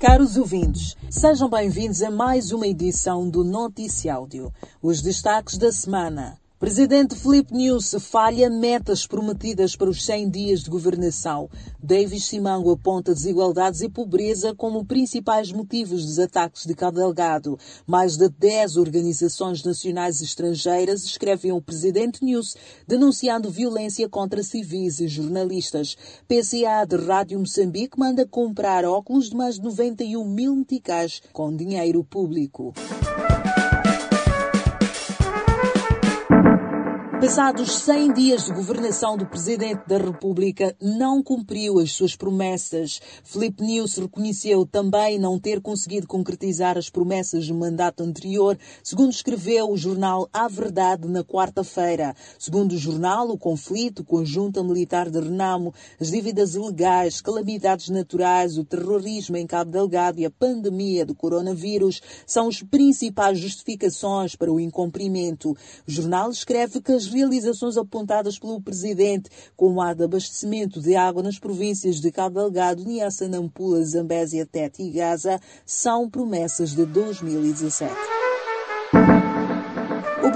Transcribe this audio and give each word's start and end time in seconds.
Caros 0.00 0.38
ouvintes, 0.38 0.96
sejam 1.10 1.46
bem-vindos 1.46 2.00
a 2.00 2.10
mais 2.10 2.52
uma 2.52 2.66
edição 2.66 3.28
do 3.28 3.44
Noticiáudio. 3.44 4.50
Os 4.80 5.02
destaques 5.02 5.58
da 5.58 5.70
semana. 5.70 6.38
Presidente 6.60 7.14
Felipe 7.14 7.54
News 7.54 7.96
falha 8.00 8.50
metas 8.50 9.06
prometidas 9.06 9.74
para 9.74 9.88
os 9.88 10.04
100 10.04 10.28
dias 10.28 10.60
de 10.62 10.68
governação. 10.68 11.48
Davis 11.82 12.26
Simango 12.26 12.70
aponta 12.70 13.14
desigualdades 13.14 13.80
e 13.80 13.88
pobreza 13.88 14.54
como 14.54 14.84
principais 14.84 15.50
motivos 15.52 16.04
dos 16.04 16.18
ataques 16.18 16.66
de 16.66 16.74
Cabo 16.74 16.98
Delgado. 16.98 17.58
Mais 17.86 18.18
de 18.18 18.28
10 18.28 18.76
organizações 18.76 19.64
nacionais 19.64 20.20
e 20.20 20.24
estrangeiras 20.24 21.02
escrevem 21.02 21.50
o 21.50 21.62
Presidente 21.62 22.22
News 22.22 22.54
denunciando 22.86 23.50
violência 23.50 24.06
contra 24.06 24.42
civis 24.42 25.00
e 25.00 25.08
jornalistas. 25.08 25.96
PCA 26.28 26.84
de 26.86 26.96
Rádio 26.96 27.38
Moçambique 27.38 27.98
manda 27.98 28.26
comprar 28.26 28.84
óculos 28.84 29.30
de 29.30 29.34
mais 29.34 29.54
de 29.54 29.62
91 29.62 30.22
mil 30.26 30.54
meticais 30.54 31.22
com 31.32 31.56
dinheiro 31.56 32.04
público. 32.04 32.74
Passados 37.20 37.80
100 37.80 38.14
dias 38.14 38.44
de 38.46 38.52
governação 38.52 39.14
do 39.14 39.26
Presidente 39.26 39.86
da 39.86 39.98
República, 39.98 40.74
não 40.80 41.22
cumpriu 41.22 41.78
as 41.78 41.92
suas 41.92 42.16
promessas. 42.16 42.98
Felipe 43.22 43.62
News 43.62 43.96
reconheceu 43.96 44.64
também 44.64 45.18
não 45.18 45.38
ter 45.38 45.60
conseguido 45.60 46.06
concretizar 46.06 46.78
as 46.78 46.88
promessas 46.88 47.46
do 47.46 47.54
mandato 47.54 48.02
anterior, 48.02 48.58
segundo 48.82 49.12
escreveu 49.12 49.70
o 49.70 49.76
jornal 49.76 50.30
A 50.32 50.48
Verdade 50.48 51.06
na 51.06 51.22
quarta-feira. 51.22 52.16
Segundo 52.38 52.72
o 52.72 52.78
jornal, 52.78 53.28
o 53.28 53.38
conflito 53.38 54.02
com 54.02 54.18
a 54.18 54.24
junta 54.24 54.64
militar 54.64 55.10
de 55.10 55.20
Renamo, 55.20 55.74
as 56.00 56.10
dívidas 56.10 56.54
ilegais, 56.54 57.20
calamidades 57.20 57.90
naturais, 57.90 58.56
o 58.56 58.64
terrorismo 58.64 59.36
em 59.36 59.46
Cabo 59.46 59.70
Delgado 59.70 60.18
e 60.20 60.24
a 60.24 60.30
pandemia 60.30 61.04
do 61.04 61.14
coronavírus 61.14 62.00
são 62.26 62.48
as 62.48 62.62
principais 62.62 63.38
justificações 63.38 64.34
para 64.34 64.50
o 64.50 64.58
incumprimento. 64.58 65.50
O 65.86 65.90
jornal 65.90 66.30
escreve 66.30 66.80
que 66.80 66.92
as 66.92 67.09
realizações 67.10 67.76
apontadas 67.76 68.38
pelo 68.38 68.60
Presidente, 68.60 69.30
como 69.56 69.80
a 69.80 69.92
de 69.92 70.04
abastecimento 70.04 70.80
de 70.80 70.96
água 70.96 71.22
nas 71.22 71.38
províncias 71.38 72.00
de 72.00 72.10
Cabo 72.10 72.40
Delgado, 72.40 72.84
Niassa, 72.84 73.28
Nampula, 73.28 73.84
Zambésia, 73.84 74.46
Tete 74.46 74.82
e 74.82 74.90
Gaza, 74.90 75.40
são 75.64 76.08
promessas 76.08 76.74
de 76.74 76.84
2017. 76.86 78.19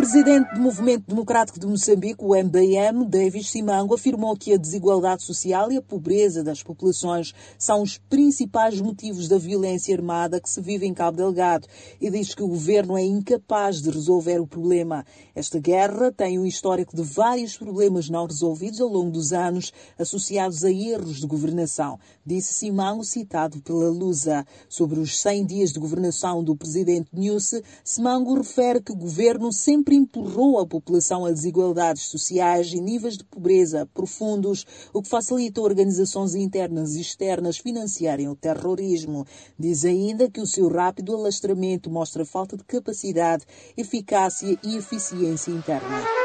Presidente 0.04 0.52
do 0.52 0.60
Movimento 0.60 1.06
Democrático 1.08 1.58
de 1.58 1.66
Moçambique, 1.66 2.22
o 2.22 2.36
MBM, 2.36 3.06
Davis 3.06 3.48
Simango, 3.48 3.94
afirmou 3.94 4.36
que 4.36 4.52
a 4.52 4.58
desigualdade 4.58 5.22
social 5.22 5.72
e 5.72 5.78
a 5.78 5.82
pobreza 5.82 6.44
das 6.44 6.62
populações 6.62 7.32
são 7.58 7.80
os 7.80 7.96
principais 7.96 8.78
motivos 8.82 9.28
da 9.28 9.38
violência 9.38 9.96
armada 9.96 10.38
que 10.38 10.50
se 10.50 10.60
vive 10.60 10.84
em 10.84 10.92
Cabo 10.92 11.16
Delgado 11.16 11.66
e 11.98 12.10
diz 12.10 12.34
que 12.34 12.42
o 12.42 12.48
governo 12.48 12.98
é 12.98 13.02
incapaz 13.02 13.80
de 13.80 13.88
resolver 13.88 14.38
o 14.42 14.46
problema. 14.46 15.06
Esta 15.34 15.58
guerra 15.58 16.12
tem 16.12 16.38
um 16.38 16.44
histórico 16.44 16.94
de 16.94 17.02
vários 17.02 17.56
problemas 17.56 18.10
não 18.10 18.26
resolvidos 18.26 18.82
ao 18.82 18.88
longo 18.88 19.10
dos 19.10 19.32
anos, 19.32 19.72
associados 19.98 20.64
a 20.64 20.70
erros 20.70 21.16
de 21.16 21.26
governação, 21.26 21.98
disse 22.26 22.52
Simango, 22.52 23.04
citado 23.04 23.58
pela 23.62 23.88
Lusa. 23.88 24.46
Sobre 24.68 25.00
os 25.00 25.18
100 25.18 25.46
dias 25.46 25.72
de 25.72 25.80
governação 25.80 26.44
do 26.44 26.54
presidente 26.54 27.08
Nuse, 27.10 27.64
Simango 27.82 28.34
refere 28.34 28.82
que 28.82 28.92
o 28.92 28.96
governo 28.96 29.50
sempre 29.50 29.93
empurrou 29.94 30.58
a 30.58 30.66
população 30.66 31.24
a 31.24 31.30
desigualdades 31.30 32.04
sociais 32.04 32.72
e 32.72 32.80
níveis 32.80 33.16
de 33.16 33.24
pobreza 33.24 33.88
profundos, 33.92 34.66
o 34.92 35.02
que 35.02 35.08
facilitou 35.08 35.64
organizações 35.64 36.34
internas 36.34 36.94
e 36.94 37.00
externas 37.00 37.58
financiarem 37.58 38.28
o 38.28 38.36
terrorismo. 38.36 39.26
Diz 39.58 39.84
ainda 39.84 40.30
que 40.30 40.40
o 40.40 40.46
seu 40.46 40.68
rápido 40.68 41.14
alastramento 41.14 41.90
mostra 41.90 42.24
falta 42.24 42.56
de 42.56 42.64
capacidade, 42.64 43.44
eficácia 43.76 44.58
e 44.62 44.76
eficiência 44.76 45.50
interna. 45.50 46.23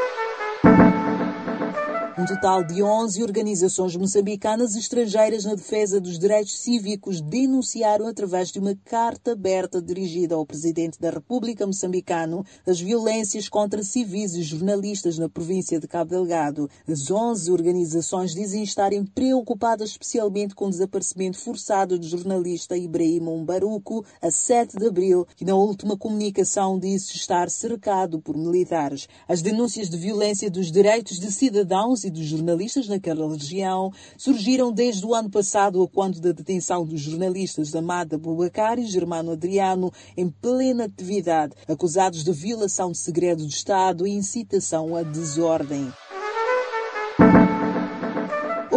Um 2.20 2.26
total 2.26 2.62
de 2.62 2.82
11 2.82 3.22
organizações 3.22 3.96
moçambicanas 3.96 4.76
estrangeiras 4.76 5.46
na 5.46 5.54
defesa 5.54 5.98
dos 5.98 6.18
direitos 6.18 6.58
cívicos 6.58 7.22
denunciaram 7.22 8.06
através 8.06 8.50
de 8.50 8.58
uma 8.58 8.76
carta 8.84 9.32
aberta 9.32 9.80
dirigida 9.80 10.34
ao 10.34 10.44
Presidente 10.44 11.00
da 11.00 11.08
República 11.08 11.66
moçambicano 11.66 12.44
as 12.66 12.78
violências 12.78 13.48
contra 13.48 13.82
civis 13.82 14.34
e 14.34 14.42
jornalistas 14.42 15.16
na 15.16 15.30
província 15.30 15.80
de 15.80 15.88
Cabo 15.88 16.10
Delgado. 16.10 16.68
As 16.86 17.10
11 17.10 17.50
organizações 17.52 18.34
dizem 18.34 18.64
estarem 18.64 19.02
preocupadas 19.02 19.92
especialmente 19.92 20.54
com 20.54 20.66
o 20.66 20.70
desaparecimento 20.70 21.38
forçado 21.38 21.98
do 21.98 22.06
jornalista 22.06 22.76
Ibrahim 22.76 23.28
Umbaruco 23.28 24.04
a 24.20 24.30
7 24.30 24.76
de 24.76 24.86
abril, 24.86 25.26
que 25.34 25.44
na 25.46 25.54
última 25.54 25.96
comunicação 25.96 26.78
disse 26.78 27.16
estar 27.16 27.48
cercado 27.48 28.20
por 28.20 28.36
militares. 28.36 29.08
As 29.26 29.40
denúncias 29.40 29.88
de 29.88 29.96
violência 29.96 30.50
dos 30.50 30.70
direitos 30.70 31.18
de 31.18 31.32
cidadãos 31.32 32.04
e 32.04 32.09
dos 32.10 32.26
jornalistas 32.26 32.88
naquela 32.88 33.28
região 33.30 33.92
surgiram 34.18 34.72
desde 34.72 35.06
o 35.06 35.14
ano 35.14 35.30
passado, 35.30 35.82
a 35.82 35.88
quando 35.88 36.20
da 36.20 36.32
detenção 36.32 36.84
dos 36.84 37.00
jornalistas 37.00 37.74
Amada 37.74 38.18
Bubacar 38.18 38.78
e 38.78 38.86
Germano 38.86 39.32
Adriano 39.32 39.92
em 40.16 40.28
plena 40.28 40.84
atividade, 40.84 41.54
acusados 41.68 42.24
de 42.24 42.32
violação 42.32 42.92
de 42.92 42.98
segredo 42.98 43.46
de 43.46 43.54
Estado 43.54 44.06
e 44.06 44.10
incitação 44.10 44.96
à 44.96 45.02
desordem. 45.02 45.90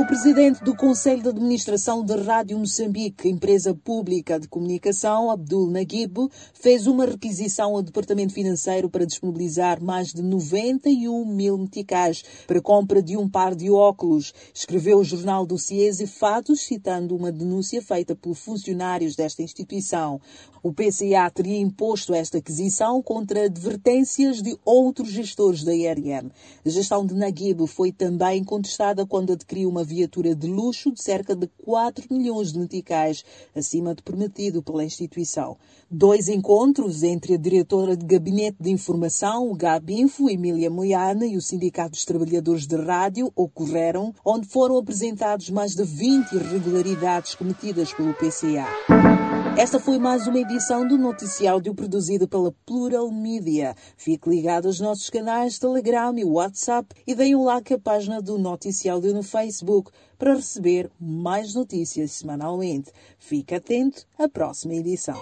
O 0.04 0.06
presidente 0.06 0.62
do 0.62 0.76
Conselho 0.76 1.24
de 1.24 1.30
Administração 1.30 2.04
da 2.04 2.18
Rádio 2.18 2.60
Moçambique, 2.60 3.30
empresa 3.30 3.74
pública 3.74 4.38
de 4.38 4.50
comunicação, 4.50 5.32
Abdul 5.32 5.72
Naguib, 5.72 6.28
fez 6.54 6.88
uma 6.88 7.06
requisição 7.06 7.74
ao 7.74 7.82
Departamento 7.82 8.34
Financeiro 8.34 8.90
para 8.90 9.06
disponibilizar 9.06 9.82
mais 9.82 10.10
de 10.10 10.22
91 10.22 11.26
mil 11.26 11.58
meticais 11.58 12.22
para 12.46 12.62
compra 12.62 13.02
de 13.02 13.16
um 13.16 13.30
par 13.30 13.56
de 13.56 13.72
óculos. 13.72 14.34
Escreveu 14.54 15.00
o 15.00 15.06
jornal 15.06 15.46
do 15.46 15.56
e 15.72 16.06
Fatos, 16.06 16.60
citando 16.60 17.16
uma 17.16 17.32
denúncia 17.32 17.82
feita 17.82 18.14
por 18.14 18.36
funcionários 18.36 19.16
desta 19.16 19.42
instituição. 19.42 20.20
O 20.62 20.74
PCA 20.74 21.30
teria 21.34 21.58
imposto 21.58 22.14
esta 22.14 22.38
aquisição 22.38 23.02
contra 23.02 23.46
advertências 23.46 24.42
de 24.42 24.58
outros 24.64 25.10
gestores 25.10 25.64
da 25.64 25.74
IRM. 25.74 26.30
A 26.66 26.70
gestão 26.70 27.06
de 27.06 27.14
Naguib 27.14 27.68
foi 27.68 27.92
também 27.92 28.44
contestada 28.46 29.06
quando 29.06 29.34
adquiriu 29.34 29.70
uma 29.70 29.84
viatura 29.94 30.36
de 30.36 30.48
luxo 30.48 30.92
de 30.92 31.02
cerca 31.02 31.36
de 31.36 31.48
4 31.64 32.06
milhões 32.10 32.52
de 32.52 32.60
meticais, 32.60 33.24
acima 33.56 33.94
do 33.94 34.04
permitido 34.04 34.62
pela 34.62 34.84
instituição. 34.84 35.58
Dois 35.90 36.28
encontros 36.28 37.04
entre 37.04 37.36
a 37.36 37.38
diretora 37.38 37.96
de 37.96 38.06
Gabinete 38.06 38.58
de 38.60 38.72
Informação, 38.72 39.50
o 39.50 39.56
Gabinfo, 39.56 40.30
Emília 40.30 40.70
Moiana, 40.70 41.26
e 41.26 41.38
o 41.38 41.42
Sindicato 41.42 41.92
dos 41.92 42.06
Trabalhadores 42.06 42.66
de 42.66 42.76
Rádio 42.76 43.32
ocorreram, 43.36 44.14
onde 44.26 44.48
foram 44.48 44.78
apresentados 44.78 45.50
mais 45.50 45.76
de 45.76 45.84
20 45.84 46.34
irregularidades 46.34 47.36
cometidas 47.36 47.94
pelo 47.94 48.14
PCA. 48.14 49.33
Esta 49.56 49.80
foi 49.80 50.00
mais 50.00 50.26
uma 50.26 50.40
edição 50.40 50.88
do 50.88 50.98
Noticiáudio 50.98 51.76
produzido 51.76 52.28
pela 52.28 52.52
Plural 52.66 53.12
Media. 53.12 53.76
Fique 53.96 54.28
ligado 54.28 54.66
aos 54.66 54.80
nossos 54.80 55.12
canais 55.12 55.60
Telegram 55.60 56.18
e 56.18 56.26
WhatsApp 56.26 56.88
e 57.06 57.14
deem 57.14 57.36
um 57.36 57.44
like 57.44 57.72
à 57.72 57.80
página 57.80 58.20
do 58.20 58.40
Noticiáudio 58.40 59.14
no 59.14 59.22
Facebook 59.22 59.92
para 60.18 60.34
receber 60.34 60.90
mais 61.00 61.54
notícias 61.54 62.14
semanalmente. 62.14 62.92
Fique 63.20 63.54
atento 63.54 64.08
à 64.18 64.28
próxima 64.28 64.74
edição. 64.74 65.20